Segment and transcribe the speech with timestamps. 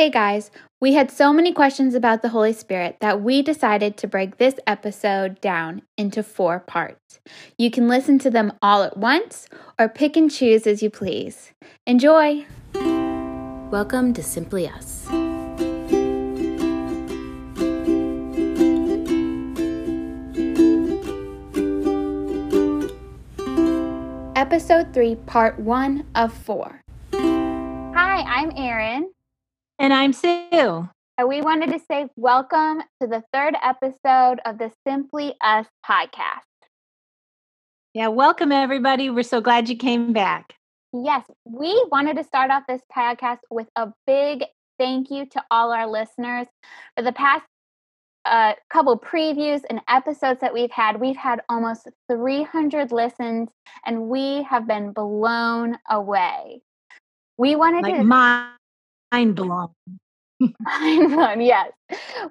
[0.00, 0.50] Hey guys,
[0.80, 4.54] we had so many questions about the Holy Spirit that we decided to break this
[4.66, 7.20] episode down into four parts.
[7.58, 9.46] You can listen to them all at once
[9.78, 11.52] or pick and choose as you please.
[11.86, 12.46] Enjoy!
[12.72, 15.06] Welcome to Simply Us.
[24.34, 26.80] Episode 3, Part 1 of 4.
[27.12, 29.10] Hi, I'm Erin.
[29.80, 30.90] And I'm Sue.
[31.16, 36.44] And we wanted to say welcome to the third episode of the Simply Us podcast.
[37.94, 39.08] Yeah, welcome everybody.
[39.08, 40.52] We're so glad you came back.
[40.92, 44.44] Yes, we wanted to start off this podcast with a big
[44.78, 46.46] thank you to all our listeners.
[46.94, 47.46] For the past
[48.26, 53.48] uh, couple previews and episodes that we've had, we've had almost 300 listens,
[53.86, 56.60] and we have been blown away.
[57.38, 58.04] We wanted like to
[59.12, 59.70] mind blown.
[60.40, 61.72] mind blown, yes.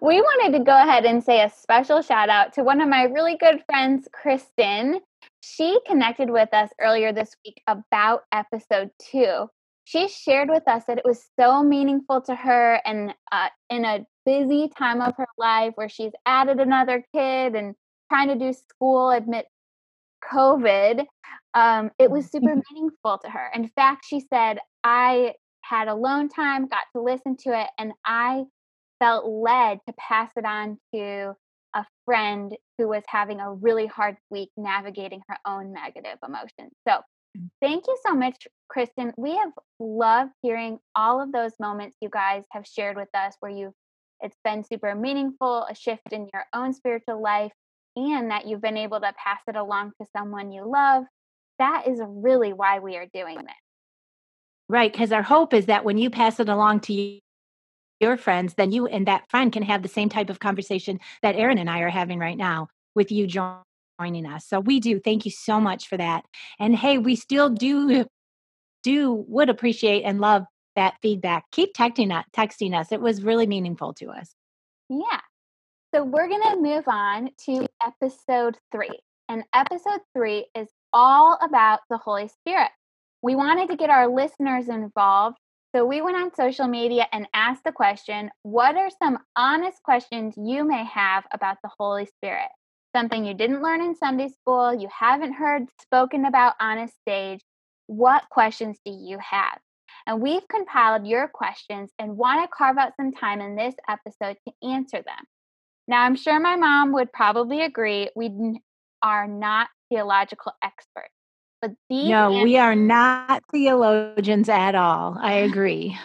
[0.02, 3.04] We wanted to go ahead and say a special shout out to one of my
[3.04, 5.00] really good friends, Kristen.
[5.42, 9.48] She connected with us earlier this week about episode two.
[9.86, 14.06] She shared with us that it was so meaningful to her and uh, in a
[14.26, 17.74] busy time of her life where she's added another kid and
[18.12, 19.46] trying to do school amid
[20.32, 21.06] COVID,
[21.54, 23.50] um, it was super meaningful to her.
[23.54, 25.34] In fact, she said, I
[25.70, 28.44] had alone time, got to listen to it, and I
[29.00, 31.36] felt led to pass it on to
[31.76, 36.72] a friend who was having a really hard week navigating her own negative emotions.
[36.88, 37.02] So,
[37.38, 37.50] mm.
[37.62, 39.14] thank you so much, Kristen.
[39.18, 43.52] We have loved hearing all of those moments you guys have shared with us where
[43.52, 43.74] you've
[44.22, 47.54] it's been super meaningful, a shift in your own spiritual life,
[47.96, 51.06] and that you've been able to pass it along to someone you love.
[51.60, 53.69] That is really why we are doing this.
[54.70, 54.92] Right.
[54.92, 57.20] Because our hope is that when you pass it along to
[58.00, 61.36] your friends, then you and that friend can have the same type of conversation that
[61.36, 64.46] Erin and I are having right now with you joining us.
[64.46, 65.00] So we do.
[65.00, 66.24] Thank you so much for that.
[66.60, 68.06] And hey, we still do
[68.84, 70.44] do would appreciate and love
[70.76, 71.46] that feedback.
[71.52, 72.92] Keep texting us, texting us.
[72.92, 74.34] It was really meaningful to us.
[74.90, 75.20] Yeah.
[75.94, 78.90] So we're going to move on to episode 3.
[79.28, 82.70] And episode 3 is all about the Holy Spirit
[83.22, 85.38] we wanted to get our listeners involved.
[85.76, 90.36] So we went on social media and asked the question What are some honest questions
[90.38, 92.50] you may have about the Holy Spirit?
[92.96, 97.42] Something you didn't learn in Sunday school, you haven't heard spoken about on a stage.
[97.86, 99.60] What questions do you have?
[100.08, 104.38] And we've compiled your questions and want to carve out some time in this episode
[104.48, 105.26] to answer them.
[105.88, 108.60] Now, I'm sure my mom would probably agree we
[109.04, 111.14] are not theological experts.
[111.62, 115.18] But these no, answers, we are not theologians at all.
[115.20, 115.98] I agree.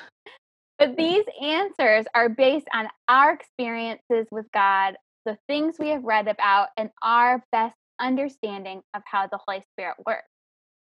[0.79, 6.27] but these answers are based on our experiences with God, the things we have read
[6.27, 10.29] about, and our best understanding of how the Holy Spirit works.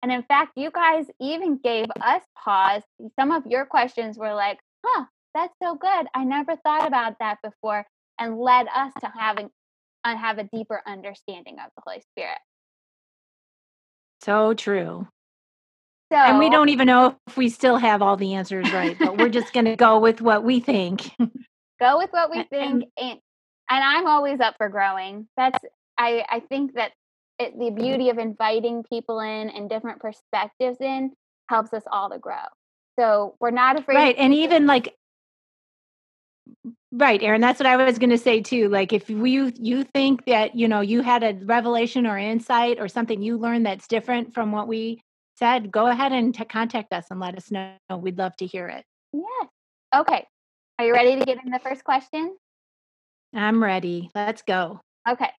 [0.01, 2.83] And in fact, you guys even gave us pause.
[3.19, 6.07] Some of your questions were like, huh, that's so good.
[6.13, 7.85] I never thought about that before,
[8.19, 9.49] and led us to having
[10.05, 12.37] uh, have a deeper understanding of the Holy Spirit.
[14.21, 15.07] So true.
[16.11, 19.17] So, and we don't even know if we still have all the answers right, but
[19.17, 21.11] we're just going to go with what we think.
[21.79, 23.19] go with what we think, and,
[23.69, 25.27] and I'm always up for growing.
[25.37, 25.59] That's
[25.99, 26.93] I I think that
[27.37, 31.11] it, the beauty of inviting people in and different perspectives in
[31.47, 32.35] helps us all to grow.
[32.99, 33.95] So we're not afraid.
[33.95, 34.95] Right, and even like
[36.91, 37.39] Right, Erin.
[37.39, 38.67] That's what I was going to say too.
[38.69, 42.87] Like, if you you think that you know you had a revelation or insight or
[42.87, 45.01] something you learned that's different from what we
[45.35, 47.75] said, go ahead and t- contact us and let us know.
[47.95, 48.83] We'd love to hear it.
[49.13, 49.47] Yes.
[49.95, 50.25] Okay.
[50.79, 52.35] Are you ready to get in the first question?
[53.35, 54.09] I'm ready.
[54.15, 54.81] Let's go.
[55.07, 55.29] Okay.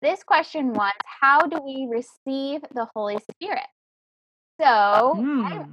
[0.00, 3.66] This question was How do we receive the Holy Spirit?
[4.60, 5.44] So, mm.
[5.44, 5.72] I, hmm.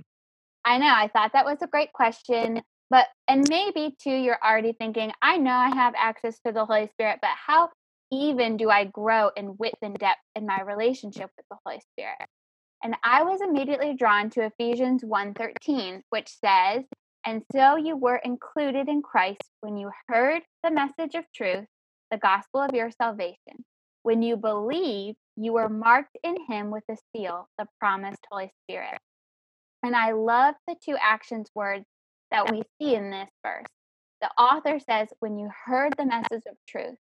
[0.65, 2.61] I know, I thought that was a great question.
[2.91, 6.87] But, and maybe too, you're already thinking, I know I have access to the Holy
[6.87, 7.69] Spirit, but how
[8.11, 12.27] even do I grow in width and depth in my relationship with the Holy Spirit?
[12.83, 16.83] And I was immediately drawn to Ephesians 1:13, which says,
[17.25, 21.67] "And so you were included in Christ when you heard the message of truth,
[22.09, 23.63] the gospel of your salvation.
[24.03, 28.99] When you believed, you were marked in him with a seal, the promised Holy Spirit."
[29.81, 31.85] And I love the two actions words
[32.31, 33.67] that we see in this verse.
[34.21, 36.97] The author says, when you heard the message of truth,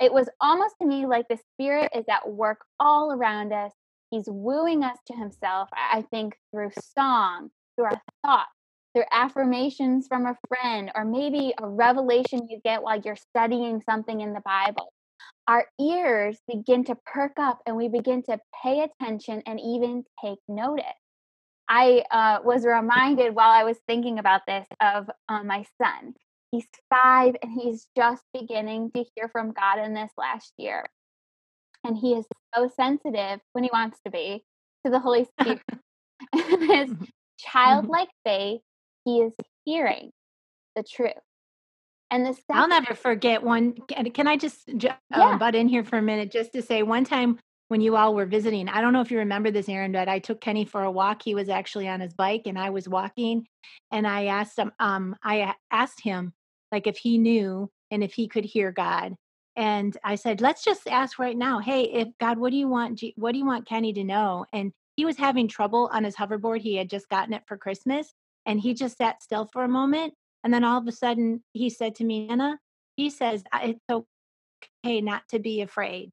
[0.00, 3.72] it was almost to me like the Spirit is at work all around us.
[4.10, 8.50] He's wooing us to Himself, I think, through song, through our thoughts,
[8.94, 14.20] through affirmations from a friend, or maybe a revelation you get while you're studying something
[14.20, 14.92] in the Bible,
[15.48, 20.38] our ears begin to perk up and we begin to pay attention and even take
[20.48, 20.84] notice.
[21.74, 26.12] I uh, was reminded while I was thinking about this of uh, my son.
[26.50, 30.84] He's five and he's just beginning to hear from God in this last year.
[31.82, 34.44] And he is so sensitive when he wants to be
[34.84, 35.62] to the Holy Spirit.
[36.34, 37.04] his mm-hmm.
[37.38, 38.60] childlike faith,
[39.06, 39.32] he is
[39.64, 40.10] hearing
[40.76, 41.12] the truth.
[42.10, 43.76] And the i I'll never forget one.
[44.12, 44.78] Can I just um,
[45.10, 45.38] yeah.
[45.38, 47.38] butt in here for a minute just to say one time
[47.72, 50.18] when you all were visiting, I don't know if you remember this, Erin, but I
[50.18, 51.22] took Kenny for a walk.
[51.22, 53.46] He was actually on his bike and I was walking
[53.90, 56.34] and I asked him, um, I asked him
[56.70, 59.14] like if he knew and if he could hear God.
[59.56, 63.02] And I said, let's just ask right now, hey, if God, what do you want?
[63.16, 64.44] What do you want Kenny to know?
[64.52, 66.60] And he was having trouble on his hoverboard.
[66.60, 68.12] He had just gotten it for Christmas
[68.44, 70.12] and he just sat still for a moment
[70.44, 72.58] and then all of a sudden, he said to me, Anna,
[72.96, 76.12] he says, it's okay not to be afraid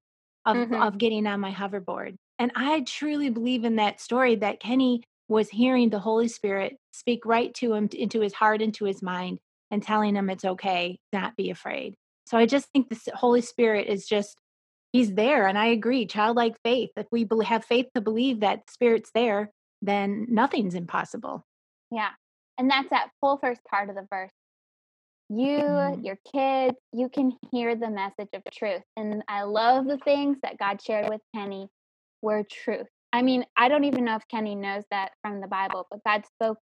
[0.50, 0.82] of, mm-hmm.
[0.82, 2.16] of getting on my hoverboard.
[2.38, 7.26] And I truly believe in that story that Kenny was hearing the Holy Spirit speak
[7.26, 11.36] right to him, into his heart, into his mind, and telling him it's okay, not
[11.36, 11.96] be afraid.
[12.26, 14.40] So I just think the Holy Spirit is just,
[14.94, 15.48] he's there.
[15.48, 16.90] And I agree, childlike faith.
[16.96, 21.46] If we have faith to believe that Spirit's there, then nothing's impossible.
[21.92, 22.10] Yeah.
[22.58, 24.32] And that's that full first part of the verse.
[25.30, 26.04] You, mm-hmm.
[26.04, 28.82] your kids, you can hear the message of truth.
[28.98, 31.70] And I love the things that God shared with Kenny
[32.22, 32.88] were truth.
[33.14, 36.24] I mean, I don't even know if Kenny knows that from the Bible, but God
[36.36, 36.58] spoke,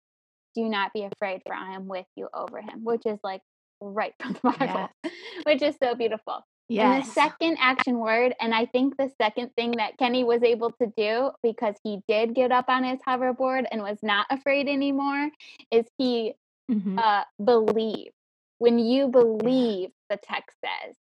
[0.55, 3.43] Do not be afraid, for I am with you over him, which is like
[3.81, 5.13] right from the Bible, yes.
[5.45, 6.41] which is so beautiful.
[6.69, 6.85] Yes.
[6.85, 10.71] And the second action word, and I think the second thing that Kenny was able
[10.81, 15.29] to do because he did get up on his hoverboard and was not afraid anymore,
[15.71, 16.33] is he
[16.71, 16.99] mm-hmm.
[16.99, 18.13] uh, believe.
[18.59, 20.95] When you believe, the text says,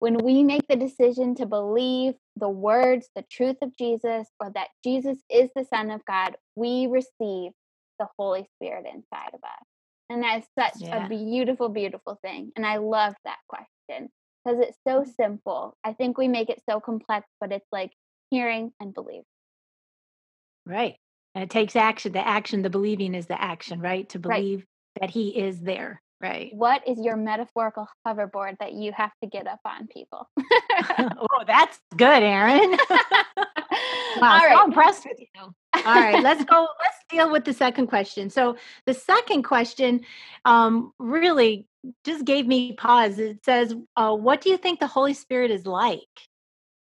[0.00, 4.68] when we make the decision to believe the words, the truth of Jesus, or that
[4.84, 7.52] Jesus is the Son of God, we receive
[7.98, 9.66] the Holy Spirit inside of us.
[10.08, 11.04] And that's such yeah.
[11.04, 12.52] a beautiful, beautiful thing.
[12.56, 14.08] And I love that question
[14.44, 15.14] because it's so mm.
[15.16, 15.76] simple.
[15.84, 17.92] I think we make it so complex, but it's like
[18.30, 19.24] hearing and believe.
[20.64, 20.96] Right.
[21.34, 22.12] And it takes action.
[22.12, 24.08] The action, the believing is the action, right?
[24.10, 25.00] To believe right.
[25.00, 26.00] that he is there.
[26.20, 26.50] Right.
[26.52, 30.28] What is your metaphorical hoverboard that you have to get up on, people?
[30.98, 32.76] oh, that's good, Erin.
[32.90, 33.46] wow,
[34.16, 34.56] All right.
[34.56, 35.54] so impressed with you.
[35.74, 36.66] All right, let's go.
[36.80, 38.30] Let's deal with the second question.
[38.30, 40.00] So the second question
[40.44, 41.66] um, really
[42.04, 43.20] just gave me pause.
[43.20, 46.00] It says, uh, "What do you think the Holy Spirit is like?"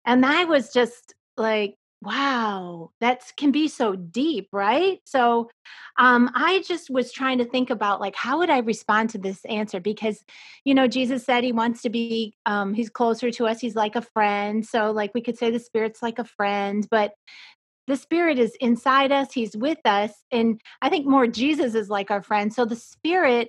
[0.05, 5.50] And I was just like, "Wow, that can be so deep, right?" So,
[5.99, 9.44] um, I just was trying to think about like how would I respond to this
[9.46, 10.25] answer because,
[10.64, 13.60] you know, Jesus said He wants to be, um, He's closer to us.
[13.60, 14.66] He's like a friend.
[14.66, 17.14] So, like we could say the Spirit's like a friend, but
[17.88, 22.12] the spirit is inside us he's with us and i think more jesus is like
[22.12, 23.49] our friend so the spirit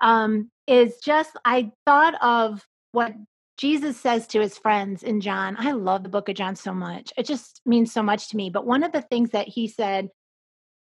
[0.00, 3.12] um, is just, I thought of what
[3.56, 5.56] Jesus says to his friends in John.
[5.58, 7.12] I love the book of John so much.
[7.16, 8.50] It just means so much to me.
[8.50, 10.08] But one of the things that he said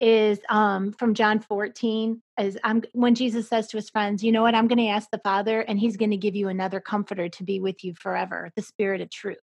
[0.01, 4.41] is um, from John 14 is I'm when Jesus says to his friends, you know
[4.41, 7.29] what, I'm going to ask the Father and he's going to give you another comforter
[7.29, 9.37] to be with you forever, the spirit of truth.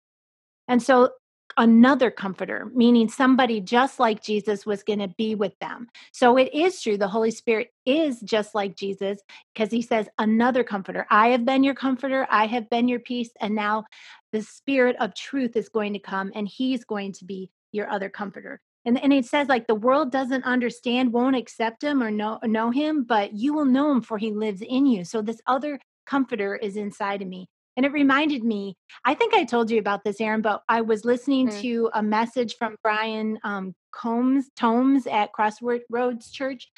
[0.67, 1.11] And so
[1.57, 5.89] another comforter, meaning somebody just like Jesus was going to be with them.
[6.13, 6.97] So it is true.
[6.97, 9.19] The Holy Spirit is just like Jesus
[9.55, 11.07] because he says, another comforter.
[11.11, 12.27] I have been your comforter.
[12.31, 13.31] I have been your peace.
[13.41, 13.85] And now
[14.33, 18.09] the Spirit of truth is going to come and he's going to be your other
[18.09, 18.61] comforter.
[18.85, 22.71] And, and it says like the world doesn't understand, won't accept him or know, know
[22.71, 25.05] him, but you will know him for he lives in you.
[25.05, 27.49] So this other comforter is inside of me.
[27.79, 31.05] And it reminded me, I think I told you about this, Erin, but I was
[31.05, 31.61] listening mm-hmm.
[31.61, 36.69] to a message from Brian um, Combs, Tomes at Crossroads Church.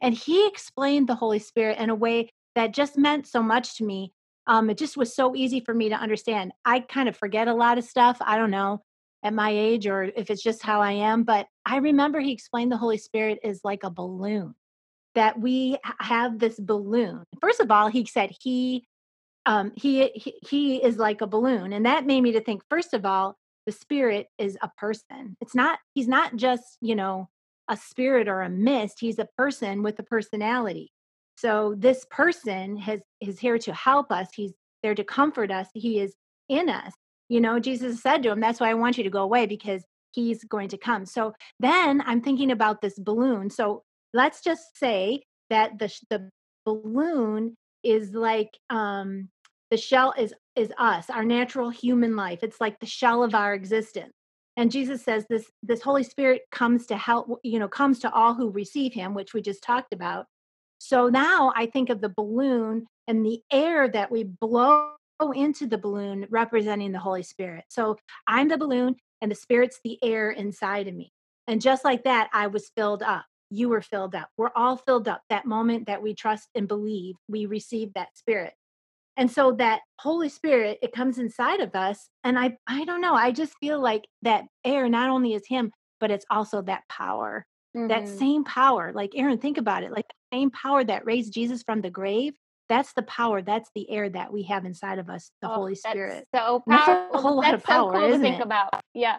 [0.00, 3.84] And he explained the Holy Spirit in a way that just meant so much to
[3.84, 4.12] me.
[4.46, 6.52] Um, it just was so easy for me to understand.
[6.64, 8.16] I kind of forget a lot of stuff.
[8.20, 8.84] I don't know
[9.24, 12.70] at my age or if it's just how I am, but I remember he explained
[12.70, 14.54] the Holy Spirit is like a balloon,
[15.16, 17.24] that we have this balloon.
[17.40, 18.86] First of all, he said he
[19.46, 22.62] um, he, he he is like a balloon, and that made me to think.
[22.68, 25.36] First of all, the spirit is a person.
[25.40, 25.78] It's not.
[25.94, 27.28] He's not just you know
[27.68, 28.98] a spirit or a mist.
[29.00, 30.90] He's a person with a personality.
[31.36, 34.28] So this person has is here to help us.
[34.34, 35.68] He's there to comfort us.
[35.74, 36.14] He is
[36.48, 36.92] in us.
[37.28, 39.84] You know, Jesus said to him, "That's why I want you to go away because
[40.12, 43.50] he's going to come." So then I'm thinking about this balloon.
[43.50, 46.30] So let's just say that the the
[46.64, 49.28] balloon is like um
[49.70, 52.40] the shell is is us our natural human life.
[52.42, 54.12] It's like the shell of our existence.
[54.56, 58.34] And jesus says this this holy spirit comes to help you know comes to all
[58.34, 60.26] who receive him which we just talked about.
[60.78, 64.92] So now i think of the balloon and the air that we blow
[65.34, 67.64] into the balloon representing the holy spirit.
[67.68, 67.96] So
[68.26, 71.12] i'm the balloon and the spirit's the air inside of me.
[71.48, 73.26] And just like that i was filled up.
[73.50, 74.30] You were filled up.
[74.36, 78.54] We're all filled up that moment that we trust and believe we receive that spirit
[79.16, 83.14] and so that holy spirit it comes inside of us and i i don't know
[83.14, 85.70] i just feel like that air not only is him
[86.00, 87.46] but it's also that power
[87.76, 87.88] mm-hmm.
[87.88, 91.62] that same power like erin think about it like the same power that raised jesus
[91.62, 92.34] from the grave
[92.68, 95.74] that's the power that's the air that we have inside of us the oh, holy
[95.74, 97.18] spirit so powerful.
[97.18, 98.42] a whole lot that's of power so cool to think it?
[98.42, 99.18] about yeah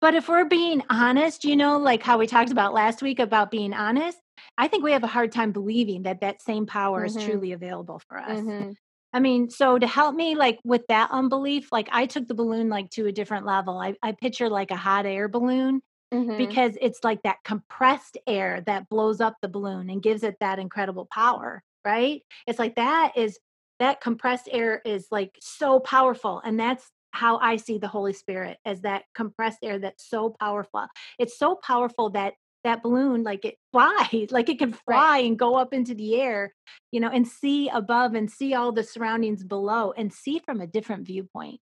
[0.00, 3.50] but if we're being honest you know like how we talked about last week about
[3.50, 4.18] being honest
[4.56, 7.18] I think we have a hard time believing that that same power mm-hmm.
[7.18, 8.40] is truly available for us.
[8.40, 8.72] Mm-hmm.
[9.12, 12.68] I mean, so to help me like with that unbelief, like I took the balloon
[12.68, 13.78] like to a different level.
[13.78, 15.80] I, I picture like a hot air balloon
[16.12, 16.36] mm-hmm.
[16.36, 20.58] because it's like that compressed air that blows up the balloon and gives it that
[20.58, 22.20] incredible power, right?
[22.46, 23.38] It's like that is
[23.78, 26.42] that compressed air is like so powerful.
[26.44, 30.86] And that's how I see the Holy Spirit as that compressed air that's so powerful.
[31.18, 32.34] It's so powerful that
[32.64, 35.24] that balloon like it flies like it can fly right.
[35.24, 36.52] and go up into the air
[36.90, 40.66] you know and see above and see all the surroundings below and see from a
[40.66, 41.60] different viewpoint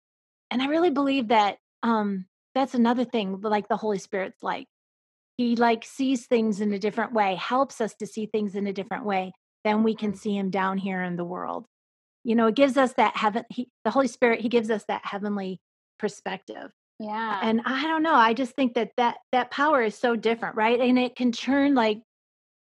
[0.51, 4.67] and i really believe that um that's another thing like the holy spirit's like
[5.39, 8.73] he like sees things in a different way helps us to see things in a
[8.73, 9.33] different way
[9.65, 10.19] than we can mm-hmm.
[10.19, 11.67] see him down here in the world
[12.25, 15.03] you know it gives us that heaven he, the holy spirit he gives us that
[15.05, 15.61] heavenly
[15.99, 16.71] perspective
[17.03, 17.41] yeah.
[17.43, 20.81] And I don't know, I just think that that that power is so different, right?
[20.81, 22.01] And it can turn like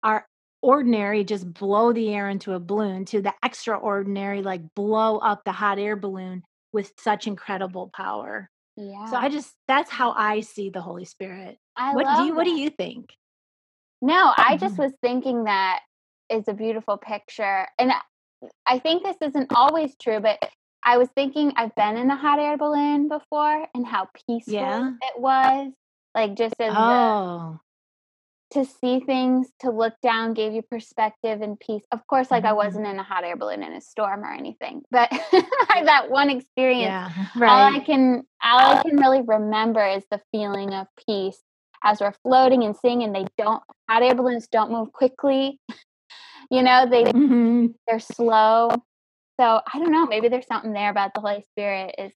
[0.03, 0.27] our
[0.62, 5.51] ordinary just blow the air into a balloon to the extraordinary like blow up the
[5.51, 6.43] hot air balloon
[6.74, 8.50] with such incredible power.
[8.75, 9.05] Yeah.
[9.05, 11.57] So I just that's how I see the Holy Spirit.
[11.77, 12.35] I what do you that.
[12.35, 13.12] what do you think?
[14.01, 14.83] No, I just mm-hmm.
[14.83, 15.79] was thinking that
[16.29, 17.67] is a beautiful picture.
[17.79, 17.93] And
[18.65, 20.39] I think this isn't always true, but
[20.84, 24.92] I was thinking I've been in a hot air balloon before and how peaceful yeah.
[25.01, 25.72] it was.
[26.13, 27.60] Like just as oh.
[28.51, 31.84] the, to see things, to look down gave you perspective and peace.
[31.92, 32.51] Of course, like mm-hmm.
[32.51, 36.30] I wasn't in a hot air balloon in a storm or anything, but that one
[36.30, 37.50] experience, yeah, right.
[37.50, 41.42] all I can all I can really remember is the feeling of peace
[41.84, 43.12] as we're floating and singing.
[43.12, 45.60] They don't hot air balloons don't move quickly.
[46.50, 47.68] You know, they mm-hmm.
[47.88, 48.70] they're slow
[49.40, 50.06] so I don't know.
[50.06, 52.14] Maybe there's something there about the Holy Spirit is,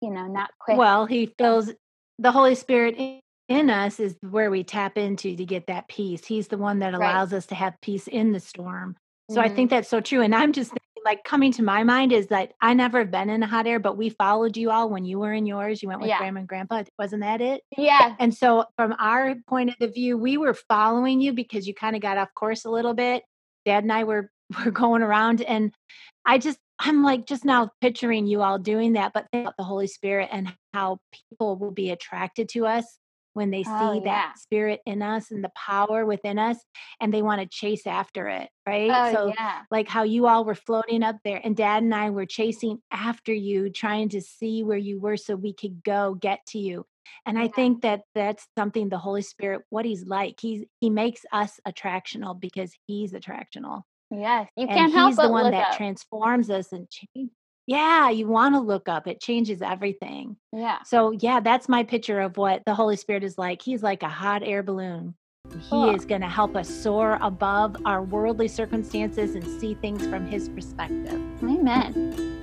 [0.00, 0.78] you know, not quick.
[0.78, 1.70] Well, he fills
[2.18, 2.96] the Holy Spirit
[3.48, 6.24] in us is where we tap into to get that peace.
[6.24, 7.38] He's the one that allows right.
[7.38, 8.96] us to have peace in the storm.
[9.30, 9.50] So mm-hmm.
[9.50, 10.22] I think that's so true.
[10.22, 13.28] And I'm just thinking, like coming to my mind is that I never have been
[13.28, 15.82] in a hot air, but we followed you all when you were in yours.
[15.82, 16.18] You went with yeah.
[16.18, 16.84] grandma and grandpa.
[16.98, 17.62] Wasn't that it?
[17.76, 18.14] Yeah.
[18.18, 22.02] And so from our point of view, we were following you because you kind of
[22.02, 23.24] got off course a little bit.
[23.64, 24.30] Dad and I were
[24.64, 25.72] were going around and
[26.24, 29.64] I just I'm like just now picturing you all doing that, but think about the
[29.64, 32.98] Holy Spirit and how people will be attracted to us
[33.34, 34.04] when they oh, see yeah.
[34.04, 36.58] that spirit in us and the power within us
[37.00, 39.60] and they want to chase after it right oh, so yeah.
[39.70, 43.32] like how you all were floating up there and dad and i were chasing after
[43.32, 46.84] you trying to see where you were so we could go get to you
[47.26, 47.44] and yeah.
[47.44, 51.58] i think that that's something the holy spirit what he's like he's he makes us
[51.66, 53.82] attractional because he's attractional
[54.14, 55.76] Yes, you can't and help he's the one that up.
[55.76, 57.30] transforms us and change.
[57.66, 59.06] Yeah, you want to look up.
[59.06, 60.36] It changes everything.
[60.52, 60.82] Yeah.
[60.84, 63.62] So yeah, that's my picture of what the Holy Spirit is like.
[63.62, 65.14] He's like a hot air balloon.
[65.70, 70.26] He is going to help us soar above our worldly circumstances and see things from
[70.26, 71.20] his perspective.
[71.42, 72.41] Amen.